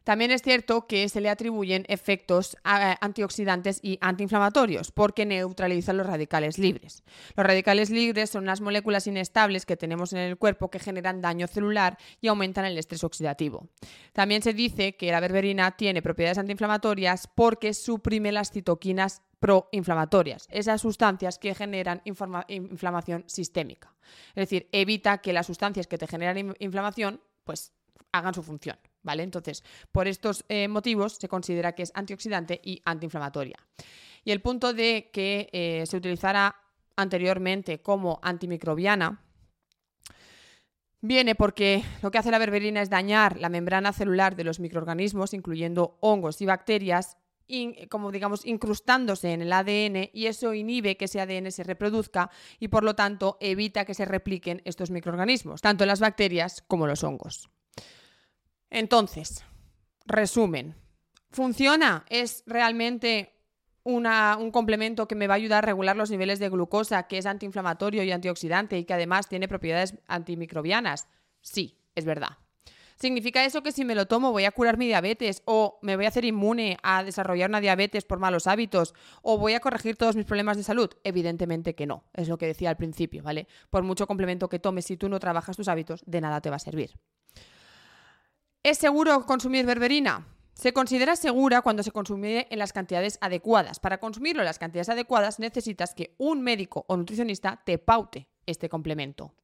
También 0.05 0.29
es 0.29 0.43
cierto 0.43 0.85
que 0.85 1.09
se 1.09 1.19
le 1.19 1.29
atribuyen 1.29 1.83
efectos 1.89 2.55
eh, 2.63 2.95
antioxidantes 3.01 3.79
y 3.81 3.97
antiinflamatorios 4.01 4.91
porque 4.91 5.25
neutralizan 5.25 5.97
los 5.97 6.05
radicales 6.05 6.59
libres. 6.59 7.03
Los 7.35 7.45
radicales 7.45 7.89
libres 7.89 8.29
son 8.29 8.43
unas 8.43 8.62
moléculas 8.62 9.07
inestables 9.07 9.65
que 9.65 9.75
tenemos 9.75 10.13
en 10.13 10.19
el 10.19 10.38
cuerpo 10.38 10.69
que 10.69 10.77
generan 10.77 11.21
daño 11.21 11.47
celular 11.47 11.97
y 12.21 12.27
aumentan 12.27 12.65
el 12.65 12.77
estrés 12.77 13.03
oxidativo. 13.03 13.67
También 14.13 14.43
se 14.43 14.53
dice 14.53 14.95
que 14.95 15.12
la 15.12 15.19
berberina 15.19 15.71
tiene 15.71 16.03
propiedades 16.03 16.38
antiinflamatorias 16.38 17.27
porque 17.33 17.74
suprime 17.74 18.31
las 18.31 18.51
citoquinas 18.51 19.24
proinflamatorias, 19.39 20.47
esas 20.51 20.81
sustancias 20.81 21.39
que 21.39 21.55
generan 21.55 22.03
inflamación 22.05 23.24
sistémica. 23.25 23.95
Es 24.29 24.35
decir, 24.35 24.69
evita 24.71 25.17
que 25.17 25.33
las 25.33 25.47
sustancias 25.47 25.88
que 25.88 25.97
te 25.97 26.05
generan 26.05 26.55
inflamación 26.59 27.21
pues 27.43 27.74
hagan 28.12 28.35
su 28.35 28.43
función. 28.43 28.77
¿Vale? 29.05 29.24
Entonces, 29.24 29.63
por 29.93 30.09
estos 30.09 30.43
eh, 30.50 30.67
motivos 30.67 31.13
se 31.13 31.29
considera 31.29 31.74
que 31.74 31.83
es 31.83 31.91
antioxidante 31.95 32.59
y 32.62 32.81
antiinflamatoria. 32.83 33.57
Y 34.25 34.31
el 34.31 34.41
punto 34.41 34.74
de 34.74 35.09
que 35.13 35.50
eh, 35.53 35.85
se 35.85 35.95
utilizara 35.95 36.55
anteriormente 36.97 37.81
como 37.81 38.19
antimicrobiana 38.21 39.21
viene 41.01 41.35
porque 41.35 41.83
lo 42.01 42.09
que 42.09 42.17
hace 42.17 42.31
la 42.31 42.39
berberina 42.39 42.81
es 42.81 42.89
dañar 42.89 43.39
la 43.39 43.50
membrana 43.50 43.93
celular 43.93 44.35
de 44.35 44.43
los 44.43 44.59
microorganismos, 44.59 45.33
incluyendo 45.33 45.97
hongos 46.01 46.41
y 46.41 46.45
bacterias, 46.45 47.17
como 47.89 48.12
digamos, 48.12 48.45
incrustándose 48.45 49.31
en 49.31 49.43
el 49.43 49.53
ADN 49.53 50.09
y 50.13 50.25
eso 50.25 50.55
inhibe 50.55 50.97
que 50.97 51.05
ese 51.05 51.21
ADN 51.21 51.51
se 51.51 51.63
reproduzca 51.63 52.31
y 52.59 52.69
por 52.69 52.83
lo 52.83 52.95
tanto 52.95 53.38
evita 53.39 53.85
que 53.85 53.93
se 53.93 54.05
repliquen 54.05 54.62
estos 54.65 54.89
microorganismos, 54.89 55.62
tanto 55.62 55.85
las 55.85 56.00
bacterias 56.00 56.63
como 56.67 56.88
los 56.88 57.03
hongos. 57.03 57.50
Entonces, 58.69 59.43
resumen, 60.05 60.75
¿funciona? 61.31 62.05
¿Es 62.10 62.43
realmente 62.45 63.31
un 63.84 64.51
complemento 64.51 65.07
que 65.07 65.15
me 65.15 65.27
va 65.27 65.36
a 65.36 65.38
ayudar 65.38 65.63
a 65.63 65.67
regular 65.67 65.95
los 65.95 66.10
niveles 66.10 66.39
de 66.39 66.50
glucosa, 66.50 67.07
que 67.07 67.19
es 67.19 67.25
antiinflamatorio 67.25 68.03
y 68.03 68.12
antioxidante 68.12 68.77
y 68.79 68.86
que 68.86 68.93
además 68.95 69.27
tiene 69.29 69.48
propiedades 69.48 69.95
antimicrobianas? 70.07 71.07
Sí, 71.41 71.77
es 71.93 72.05
verdad. 72.05 72.38
¿Significa 72.98 73.43
eso 73.43 73.62
que 73.62 73.74
si 73.74 73.84
me 73.84 73.93
lo 73.93 74.07
tomo 74.07 74.31
voy 74.31 74.45
a 74.45 74.51
curar 74.51 74.77
mi 74.77 74.88
diabetes 74.88 75.43
o 75.45 75.79
me 75.81 75.98
voy 75.98 76.05
a 76.05 76.07
hacer 76.07 76.24
inmune 76.24 76.77
a 76.81 77.03
desarrollar 77.03 77.50
una 77.50 77.60
diabetes 77.60 78.05
por 78.05 78.19
malos 78.19 78.48
hábitos 78.48 78.95
o 79.22 79.38
voy 79.38 79.53
a 79.53 79.60
corregir 79.60 79.98
todos 79.98 80.15
mis 80.15 80.25
problemas 80.25 80.55
de 80.55 80.63
salud? 80.63 80.89
Evidentemente 81.03 81.75
que 81.75 81.86
no, 81.86 82.05
es 82.13 82.29
lo 82.29 82.38
que 82.38 82.48
decía 82.48 82.69
al 82.69 82.77
principio, 82.77 83.22
¿vale? 83.22 83.48
Por 83.69 83.84
mucho 83.84 84.07
complemento 84.07 84.48
que 84.48 84.60
tomes, 84.60 84.86
si 84.86 84.95
tú 84.95 85.10
no 85.10 85.19
trabajas 85.19 85.57
tus 85.57 85.67
hábitos, 85.67 86.03
de 86.05 86.22
nada 86.22 86.39
te 86.39 86.50
va 86.50 86.55
a 86.55 86.60
servir. 86.60 86.98
¿Es 88.65 88.79
seguro 88.79 89.27
consumir 89.27 89.67
berberina? 89.67 90.25
Se 90.55 90.74
considera 90.74 91.15
segura 91.15 91.62
cuando 91.62 91.84
se 91.84 91.91
consume 91.91 92.48
en 92.50 92.57
las 92.57 92.74
cantidades 92.74 93.19
adecuadas. 93.22 93.79
Para 93.79 94.00
consumirlo 94.00 94.41
en 94.41 94.48
las 94.48 94.57
cantidades 94.57 94.89
adecuadas 94.89 95.38
necesitas 95.38 95.93
que 95.93 96.15
un 96.17 96.41
médico 96.41 96.84
o 96.88 96.98
nutricionista 96.98 97.62
te 97.63 97.77
paute 97.77 98.27
este 98.48 98.67
complemento. 98.67 99.36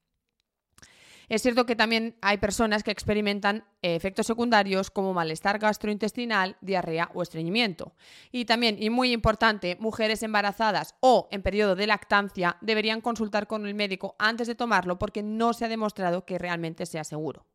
Es 1.29 1.43
cierto 1.43 1.67
que 1.67 1.75
también 1.75 2.17
hay 2.23 2.39
personas 2.39 2.81
que 2.81 2.89
experimentan 2.89 3.63
eh, 3.83 3.93
efectos 3.93 4.25
secundarios 4.25 4.89
como 4.89 5.13
malestar 5.13 5.59
gastrointestinal, 5.59 6.57
diarrea 6.61 7.11
o 7.13 7.21
estreñimiento. 7.21 7.93
Y 8.31 8.45
también, 8.45 8.81
y 8.81 8.89
muy 8.89 9.11
importante, 9.11 9.77
mujeres 9.79 10.23
embarazadas 10.23 10.95
o 10.99 11.27
en 11.29 11.43
periodo 11.43 11.75
de 11.75 11.85
lactancia 11.85 12.57
deberían 12.59 13.01
consultar 13.01 13.45
con 13.45 13.67
el 13.67 13.75
médico 13.75 14.15
antes 14.17 14.47
de 14.47 14.55
tomarlo 14.55 14.97
porque 14.97 15.21
no 15.21 15.53
se 15.53 15.65
ha 15.65 15.69
demostrado 15.69 16.25
que 16.25 16.39
realmente 16.39 16.87
sea 16.87 17.03
seguro. 17.03 17.45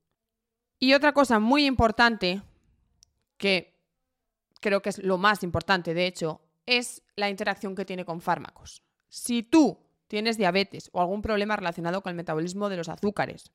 Y 0.79 0.95
otra 0.95 1.13
cosa 1.13 1.39
muy 1.39 1.67
importante, 1.67 2.43
que 3.39 3.79
creo 4.61 4.83
que 4.83 4.91
es 4.91 4.99
lo 4.99 5.19
más 5.19 5.43
importante 5.43 5.95
de 5.95 6.07
hecho, 6.07 6.41
es 6.67 7.03
la 7.15 7.31
interacción 7.31 7.75
que 7.75 7.85
tiene 7.85 8.05
con 8.05 8.21
fármacos. 8.21 8.83
Si 9.09 9.43
tú 9.43 9.79
tienes 10.09 10.37
diabetes 10.37 10.91
o 10.93 11.01
algún 11.01 11.23
problema 11.23 11.57
relacionado 11.57 12.03
con 12.03 12.11
el 12.11 12.17
metabolismo 12.17 12.69
de 12.69 12.77
los 12.77 12.89
azúcares, 12.89 13.53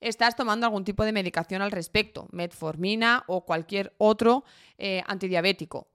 estás 0.00 0.36
tomando 0.36 0.66
algún 0.66 0.84
tipo 0.84 1.04
de 1.04 1.12
medicación 1.12 1.62
al 1.62 1.70
respecto, 1.70 2.28
metformina 2.32 3.24
o 3.26 3.44
cualquier 3.44 3.94
otro 3.98 4.44
eh, 4.78 5.02
antidiabético. 5.06 5.88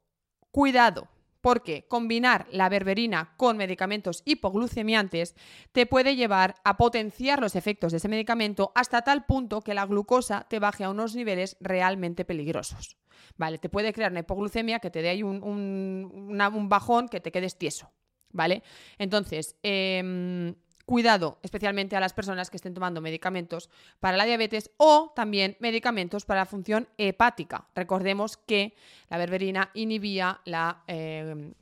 Cuidado, 0.51 1.09
porque 1.45 1.85
combinar 1.87 2.47
la 2.49 2.69
berberina 2.69 3.35
con 3.37 3.55
medicamentos 3.55 4.23
hipoglucemiantes 4.25 5.35
te 5.73 5.85
puede 5.85 6.15
llevar 6.15 6.55
a 6.63 6.75
potenciar 6.75 7.39
los 7.39 7.55
efectos 7.55 7.91
de 7.91 7.97
ese 7.99 8.07
medicamento 8.07 8.71
hasta 8.73 9.03
tal 9.03 9.25
punto 9.25 9.61
que 9.61 9.75
la 9.75 9.85
glucosa 9.85 10.47
te 10.49 10.57
baje 10.57 10.85
a 10.85 10.89
unos 10.89 11.15
niveles 11.15 11.55
realmente 11.59 12.25
peligrosos. 12.25 12.97
Vale, 13.37 13.59
te 13.59 13.69
puede 13.69 13.93
crear 13.93 14.09
una 14.09 14.21
hipoglucemia 14.21 14.79
que 14.79 14.89
te 14.89 15.03
dé 15.03 15.09
ahí 15.09 15.21
un, 15.21 15.43
un 15.43 16.67
bajón 16.67 17.09
que 17.09 17.19
te 17.19 17.31
quedes 17.31 17.59
tieso. 17.59 17.91
¿Vale? 18.31 18.63
Entonces, 18.97 19.55
eh, 19.61 20.55
cuidado 20.85 21.39
especialmente 21.41 21.95
a 21.95 21.99
las 21.99 22.13
personas 22.13 22.49
que 22.49 22.57
estén 22.57 22.73
tomando 22.73 23.01
medicamentos 23.01 23.69
para 23.99 24.17
la 24.17 24.25
diabetes 24.25 24.71
o 24.77 25.11
también 25.15 25.57
medicamentos 25.59 26.25
para 26.25 26.41
la 26.41 26.45
función 26.45 26.87
hepática. 26.97 27.67
Recordemos 27.75 28.37
que 28.37 28.75
la 29.09 29.17
berberina 29.17 29.71
inhibía 29.73 30.41
la 30.45 30.83
eh, 30.87 31.53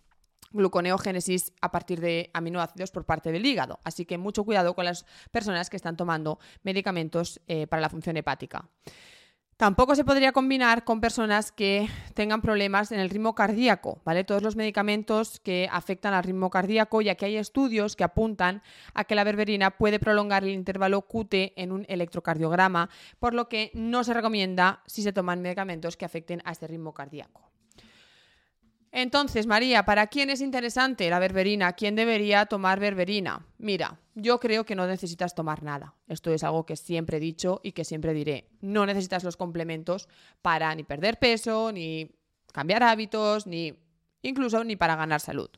gluconeogénesis 0.53 1.51
a 1.61 1.71
partir 1.71 1.99
de 1.99 2.29
aminoácidos 2.33 2.91
por 2.91 3.05
parte 3.05 3.31
del 3.31 3.45
hígado. 3.45 3.79
Así 3.83 4.05
que 4.05 4.17
mucho 4.17 4.43
cuidado 4.43 4.75
con 4.75 4.85
las 4.85 5.05
personas 5.31 5.69
que 5.69 5.77
están 5.77 5.97
tomando 5.97 6.39
medicamentos 6.63 7.41
eh, 7.47 7.67
para 7.67 7.81
la 7.81 7.89
función 7.89 8.15
hepática. 8.17 8.69
Tampoco 9.63 9.95
se 9.95 10.03
podría 10.03 10.33
combinar 10.33 10.83
con 10.83 10.99
personas 10.99 11.53
que 11.53 11.87
tengan 12.15 12.41
problemas 12.41 12.91
en 12.91 12.99
el 12.99 13.09
ritmo 13.09 13.33
cardíaco, 13.33 14.01
¿vale? 14.03 14.25
Todos 14.25 14.43
los 14.43 14.57
medicamentos 14.57 15.39
que 15.39 15.69
afectan 15.71 16.13
al 16.13 16.25
ritmo 16.25 16.49
cardíaco, 16.49 16.99
ya 16.99 17.15
que 17.15 17.27
hay 17.27 17.37
estudios 17.37 17.95
que 17.95 18.03
apuntan 18.03 18.61
a 18.93 19.05
que 19.05 19.15
la 19.15 19.23
berberina 19.23 19.71
puede 19.71 19.99
prolongar 19.99 20.43
el 20.43 20.49
intervalo 20.49 21.03
QT 21.03 21.53
en 21.55 21.71
un 21.71 21.85
electrocardiograma, 21.87 22.89
por 23.19 23.33
lo 23.33 23.47
que 23.47 23.71
no 23.73 24.03
se 24.03 24.13
recomienda 24.13 24.83
si 24.85 25.01
se 25.01 25.13
toman 25.13 25.41
medicamentos 25.41 25.95
que 25.95 26.03
afecten 26.03 26.41
a 26.43 26.51
este 26.51 26.67
ritmo 26.67 26.93
cardíaco. 26.93 27.52
Entonces, 28.95 29.47
María, 29.47 29.85
¿para 29.85 30.05
quién 30.05 30.29
es 30.29 30.39
interesante 30.39 31.09
la 31.09 31.17
berberina? 31.17 31.73
¿Quién 31.73 31.95
debería 31.95 32.45
tomar 32.45 32.79
berberina? 32.79 33.43
Mira, 33.57 33.99
yo 34.13 34.39
creo 34.39 34.65
que 34.65 34.75
no 34.75 34.85
necesitas 34.85 35.33
tomar 35.33 35.63
nada. 35.63 35.95
Esto 36.07 36.31
es 36.31 36.43
algo 36.43 36.67
que 36.67 36.75
siempre 36.75 37.17
he 37.17 37.19
dicho 37.19 37.59
y 37.63 37.71
que 37.71 37.85
siempre 37.85 38.13
diré. 38.13 38.49
No 38.61 38.85
necesitas 38.85 39.23
los 39.23 39.35
complementos 39.35 40.07
para 40.43 40.75
ni 40.75 40.83
perder 40.83 41.17
peso, 41.17 41.71
ni 41.71 42.11
cambiar 42.51 42.83
hábitos, 42.83 43.47
ni 43.47 43.73
incluso 44.21 44.63
ni 44.63 44.75
para 44.75 44.95
ganar 44.95 45.21
salud. 45.21 45.49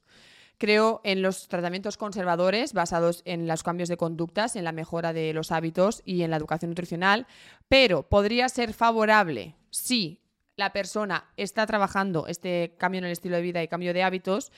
Creo 0.57 1.01
en 1.03 1.21
los 1.21 1.49
tratamientos 1.49 1.97
conservadores 1.97 2.71
basados 2.71 3.21
en 3.25 3.47
los 3.47 3.63
cambios 3.63 3.89
de 3.89 3.97
conductas, 3.97 4.55
en 4.55 4.63
la 4.63 4.71
mejora 4.71 5.11
de 5.11 5.33
los 5.33 5.51
hábitos 5.51 6.01
y 6.05 6.21
en 6.21 6.31
la 6.31 6.37
educación 6.37 6.71
nutricional, 6.71 7.27
pero 7.67 8.07
podría 8.07 8.47
ser 8.47 8.73
favorable 8.73 9.55
si 9.71 10.21
la 10.55 10.71
persona 10.71 11.25
está 11.37 11.65
trabajando 11.65 12.27
este 12.27 12.75
cambio 12.77 12.99
en 12.99 13.05
el 13.05 13.11
estilo 13.11 13.35
de 13.35 13.41
vida 13.41 13.63
y 13.63 13.67
cambio 13.67 13.93
de 13.93 14.03
hábitos 14.03 14.51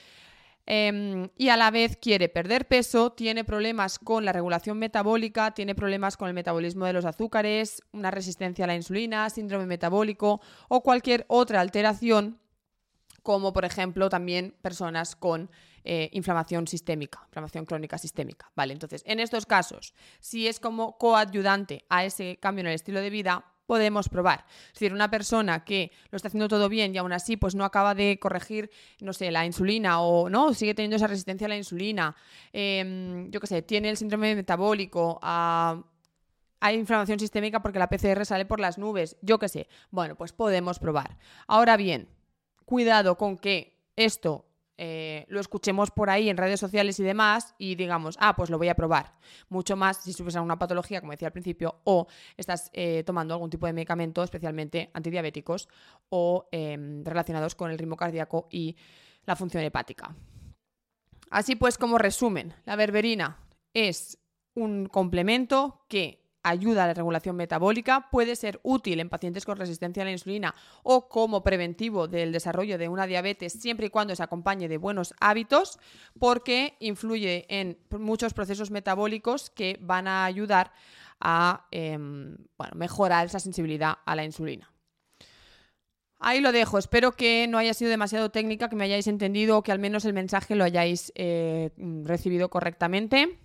em, 0.65 1.29
y 1.37 1.49
a 1.49 1.57
la 1.57 1.71
vez 1.71 1.97
quiere 1.97 2.29
perder 2.29 2.67
peso, 2.67 3.11
tiene 3.11 3.43
problemas 3.43 3.99
con 3.99 4.25
la 4.25 4.33
regulación 4.33 4.77
metabólica, 4.77 5.51
tiene 5.51 5.75
problemas 5.75 6.17
con 6.17 6.27
el 6.27 6.33
metabolismo 6.33 6.85
de 6.85 6.93
los 6.93 7.05
azúcares, 7.05 7.81
una 7.93 8.11
resistencia 8.11 8.65
a 8.65 8.67
la 8.67 8.75
insulina, 8.75 9.29
síndrome 9.29 9.65
metabólico 9.65 10.41
o 10.67 10.83
cualquier 10.83 11.25
otra 11.29 11.61
alteración, 11.61 12.39
como 13.23 13.53
por 13.53 13.65
ejemplo 13.65 14.09
también 14.09 14.55
personas 14.61 15.15
con 15.15 15.49
eh, 15.83 16.09
inflamación 16.11 16.67
sistémica, 16.67 17.21
inflamación 17.27 17.65
crónica 17.65 17.97
sistémica. 17.97 18.51
Vale, 18.55 18.73
entonces 18.73 19.03
en 19.05 19.21
estos 19.21 19.45
casos, 19.45 19.93
si 20.19 20.47
es 20.47 20.59
como 20.59 20.97
coadyudante 20.97 21.85
a 21.89 22.03
ese 22.03 22.37
cambio 22.41 22.61
en 22.61 22.67
el 22.67 22.73
estilo 22.73 22.99
de 22.99 23.09
vida, 23.09 23.45
podemos 23.67 24.09
probar. 24.09 24.45
Es 24.67 24.73
decir, 24.73 24.93
una 24.93 25.11
persona 25.11 25.63
que 25.63 25.91
lo 26.09 26.15
está 26.15 26.29
haciendo 26.29 26.47
todo 26.47 26.69
bien 26.69 26.95
y 26.95 26.97
aún 26.97 27.13
así 27.13 27.37
pues 27.37 27.53
no 27.53 27.65
acaba 27.65 27.93
de 27.93 28.17
corregir, 28.19 28.71
no 29.01 29.13
sé, 29.13 29.29
la 29.29 29.45
insulina 29.45 30.01
o 30.01 30.29
no, 30.29 30.55
sigue 30.55 30.73
teniendo 30.73 30.95
esa 30.95 31.05
resistencia 31.05 31.45
a 31.45 31.49
la 31.49 31.57
insulina, 31.57 32.15
em, 32.51 33.29
yo 33.29 33.39
qué 33.39 33.47
sé, 33.47 33.61
tiene 33.61 33.89
el 33.89 33.97
síndrome 33.97 34.35
metabólico, 34.35 35.19
ah, 35.21 35.83
hay 36.59 36.75
inflamación 36.77 37.19
sistémica 37.19 37.61
porque 37.61 37.77
la 37.77 37.89
PCR 37.89 38.25
sale 38.25 38.45
por 38.45 38.59
las 38.59 38.79
nubes, 38.79 39.17
yo 39.21 39.37
qué 39.37 39.47
sé. 39.47 39.67
Bueno, 39.91 40.15
pues 40.15 40.31
podemos 40.31 40.79
probar. 40.79 41.17
Ahora 41.45 41.77
bien, 41.77 42.09
cuidado 42.65 43.15
con 43.15 43.37
que 43.37 43.77
esto 43.95 44.45
eh, 44.77 45.25
lo 45.29 45.39
escuchemos 45.39 45.89
por 45.91 46.09
ahí 46.09 46.29
en 46.29 46.37
redes 46.37 46.59
sociales 46.59 46.99
y 46.99 47.03
demás 47.03 47.55
y 47.57 47.75
digamos, 47.75 48.15
ah, 48.19 48.35
pues 48.35 48.49
lo 48.49 48.57
voy 48.57 48.69
a 48.69 48.75
probar. 48.75 49.15
Mucho 49.49 49.75
más 49.75 50.03
si 50.03 50.13
sufres 50.13 50.35
alguna 50.35 50.59
patología, 50.59 50.99
como 50.99 51.11
decía 51.11 51.27
al 51.27 51.31
principio, 51.31 51.81
o 51.83 52.07
estás 52.35 52.69
eh, 52.73 53.03
tomando 53.05 53.33
algún 53.33 53.49
tipo 53.49 53.65
de 53.65 53.73
medicamento, 53.73 54.23
especialmente 54.23 54.91
antidiabéticos 54.93 55.67
o 56.09 56.47
em, 56.51 57.03
relacionados 57.03 57.55
con 57.55 57.71
el 57.71 57.77
ritmo 57.77 57.97
cardíaco 57.97 58.47
y 58.51 58.75
la 59.25 59.35
función 59.35 59.63
hepática. 59.63 60.15
Así 61.29 61.55
pues, 61.55 61.77
como 61.77 61.97
resumen, 61.97 62.53
la 62.65 62.75
berberina 62.75 63.39
es 63.73 64.19
un 64.53 64.87
complemento 64.87 65.85
que 65.87 66.26
ayuda 66.49 66.83
a 66.83 66.87
la 66.87 66.93
regulación 66.93 67.35
metabólica, 67.35 68.09
puede 68.11 68.35
ser 68.35 68.59
útil 68.63 68.99
en 68.99 69.09
pacientes 69.09 69.45
con 69.45 69.57
resistencia 69.57 70.03
a 70.03 70.05
la 70.05 70.11
insulina 70.11 70.53
o 70.83 71.09
como 71.09 71.43
preventivo 71.43 72.07
del 72.07 72.31
desarrollo 72.31 72.77
de 72.77 72.89
una 72.89 73.07
diabetes 73.07 73.53
siempre 73.53 73.87
y 73.87 73.89
cuando 73.89 74.15
se 74.15 74.23
acompañe 74.23 74.67
de 74.67 74.77
buenos 74.77 75.13
hábitos 75.19 75.79
porque 76.19 76.75
influye 76.79 77.45
en 77.49 77.77
muchos 77.97 78.33
procesos 78.33 78.71
metabólicos 78.71 79.49
que 79.49 79.77
van 79.81 80.07
a 80.07 80.25
ayudar 80.25 80.71
a 81.19 81.67
em, 81.71 82.37
mejorar 82.75 83.25
esa 83.25 83.39
sensibilidad 83.39 83.97
a 84.05 84.15
la 84.15 84.23
insulina. 84.23 84.71
Ahí 86.19 86.41
lo 86.41 86.51
dejo. 86.51 86.77
Espero 86.77 87.11
que 87.11 87.47
no 87.47 87.57
haya 87.57 87.73
sido 87.73 87.91
demasiado 87.91 88.31
técnica, 88.31 88.69
que 88.69 88.75
me 88.75 88.85
hayáis 88.85 89.07
entendido 89.07 89.57
o 89.57 89.63
que 89.63 89.71
al 89.71 89.79
menos 89.79 90.03
el 90.05 90.13
mensaje 90.13 90.55
lo 90.55 90.63
hayáis 90.63 91.11
eh, 91.15 91.71
recibido 92.03 92.49
correctamente. 92.49 93.39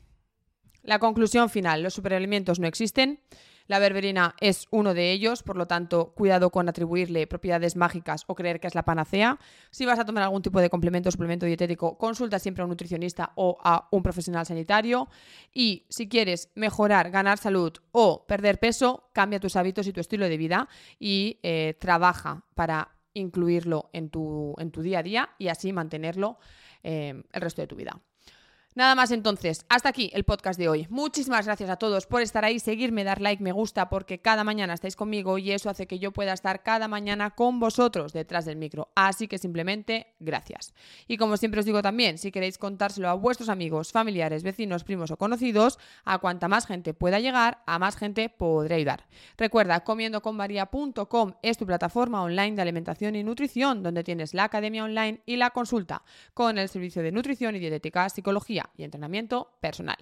La 0.82 0.98
conclusión 0.98 1.48
final, 1.48 1.82
los 1.82 1.94
superalimentos 1.94 2.58
no 2.58 2.66
existen. 2.66 3.20
La 3.68 3.78
berberina 3.78 4.34
es 4.40 4.66
uno 4.70 4.92
de 4.92 5.12
ellos, 5.12 5.42
por 5.42 5.56
lo 5.56 5.66
tanto, 5.66 6.12
cuidado 6.14 6.50
con 6.50 6.68
atribuirle 6.68 7.26
propiedades 7.26 7.76
mágicas 7.76 8.24
o 8.26 8.34
creer 8.34 8.60
que 8.60 8.66
es 8.66 8.74
la 8.74 8.84
panacea. 8.84 9.38
Si 9.70 9.86
vas 9.86 9.98
a 9.98 10.04
tomar 10.04 10.24
algún 10.24 10.42
tipo 10.42 10.60
de 10.60 10.68
complemento 10.68 11.08
o 11.08 11.12
suplemento 11.12 11.46
dietético, 11.46 11.96
consulta 11.96 12.38
siempre 12.38 12.62
a 12.62 12.64
un 12.64 12.70
nutricionista 12.70 13.32
o 13.36 13.56
a 13.62 13.88
un 13.92 14.02
profesional 14.02 14.44
sanitario. 14.44 15.08
Y 15.54 15.86
si 15.88 16.08
quieres 16.08 16.50
mejorar, 16.54 17.10
ganar 17.10 17.38
salud 17.38 17.72
o 17.92 18.26
perder 18.26 18.58
peso, 18.58 19.08
cambia 19.12 19.40
tus 19.40 19.56
hábitos 19.56 19.86
y 19.86 19.92
tu 19.92 20.00
estilo 20.00 20.28
de 20.28 20.36
vida 20.36 20.68
y 20.98 21.38
eh, 21.42 21.76
trabaja 21.78 22.44
para 22.54 22.96
incluirlo 23.14 23.90
en 23.92 24.10
tu, 24.10 24.56
día 24.82 24.98
a 24.98 25.02
día 25.02 25.30
y 25.38 25.48
así 25.48 25.72
mantenerlo 25.72 26.38
eh, 26.82 27.22
el 27.32 27.40
resto 27.40 27.62
de 27.62 27.68
tu 27.68 27.76
vida. 27.76 28.00
Nada 28.74 28.94
más 28.94 29.10
entonces, 29.10 29.66
hasta 29.68 29.90
aquí 29.90 30.10
el 30.14 30.24
podcast 30.24 30.58
de 30.58 30.66
hoy. 30.66 30.86
Muchísimas 30.88 31.44
gracias 31.44 31.68
a 31.68 31.76
todos 31.76 32.06
por 32.06 32.22
estar 32.22 32.42
ahí, 32.46 32.58
seguirme, 32.58 33.04
dar 33.04 33.20
like, 33.20 33.42
me 33.42 33.52
gusta, 33.52 33.90
porque 33.90 34.20
cada 34.20 34.44
mañana 34.44 34.72
estáis 34.72 34.96
conmigo 34.96 35.36
y 35.36 35.52
eso 35.52 35.68
hace 35.68 35.86
que 35.86 35.98
yo 35.98 36.10
pueda 36.10 36.32
estar 36.32 36.62
cada 36.62 36.88
mañana 36.88 37.32
con 37.32 37.60
vosotros 37.60 38.14
detrás 38.14 38.46
del 38.46 38.56
micro. 38.56 38.88
Así 38.94 39.28
que 39.28 39.36
simplemente 39.36 40.14
gracias. 40.20 40.72
Y 41.06 41.18
como 41.18 41.36
siempre 41.36 41.60
os 41.60 41.66
digo 41.66 41.82
también, 41.82 42.16
si 42.16 42.32
queréis 42.32 42.56
contárselo 42.56 43.10
a 43.10 43.14
vuestros 43.14 43.50
amigos, 43.50 43.92
familiares, 43.92 44.42
vecinos, 44.42 44.84
primos 44.84 45.10
o 45.10 45.18
conocidos, 45.18 45.78
a 46.04 46.16
cuanta 46.16 46.48
más 46.48 46.66
gente 46.66 46.94
pueda 46.94 47.20
llegar, 47.20 47.62
a 47.66 47.78
más 47.78 47.96
gente 47.96 48.30
podré 48.30 48.76
ayudar. 48.76 49.06
Recuerda, 49.36 49.84
comiendoconmaria.com 49.84 51.34
es 51.42 51.58
tu 51.58 51.66
plataforma 51.66 52.22
online 52.22 52.56
de 52.56 52.62
alimentación 52.62 53.16
y 53.16 53.22
nutrición, 53.22 53.82
donde 53.82 54.02
tienes 54.02 54.32
la 54.32 54.44
academia 54.44 54.84
online 54.84 55.20
y 55.26 55.36
la 55.36 55.50
consulta, 55.50 56.04
con 56.32 56.56
el 56.56 56.70
servicio 56.70 57.02
de 57.02 57.12
nutrición 57.12 57.54
y 57.54 57.58
dietética, 57.58 58.08
psicología 58.62 58.70
y 58.76 58.84
entrenamiento 58.84 59.48
personal. 59.60 59.96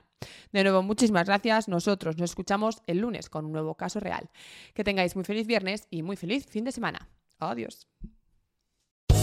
De 0.52 0.62
nuevo, 0.62 0.83
muchísimas 0.83 1.26
gracias. 1.26 1.69
Nosotros 1.69 2.17
nos 2.19 2.31
escuchamos 2.31 2.83
el 2.87 2.99
lunes 2.99 3.29
con 3.29 3.47
un 3.47 3.52
nuevo 3.52 3.75
caso 3.75 4.00
real. 4.00 4.31
Que 4.75 4.85
tengáis 4.85 5.17
muy 5.17 5.25
feliz 5.25 5.47
viernes 5.47 5.87
y 5.90 6.02
muy 6.02 6.17
feliz 6.17 6.47
fin 6.47 6.64
de 6.64 6.73
semana. 6.73 7.09
Adiós. 7.38 7.87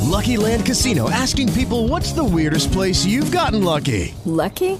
Lucky 0.10 0.38
Land 0.38 0.66
Casino 0.66 1.10
asking 1.10 1.52
people 1.54 1.88
what's 1.90 2.14
the 2.14 2.24
weirdest 2.24 2.72
place 2.72 3.06
you've 3.06 3.32
gotten 3.32 3.64
lucky? 3.64 4.16
Lucky? 4.26 4.80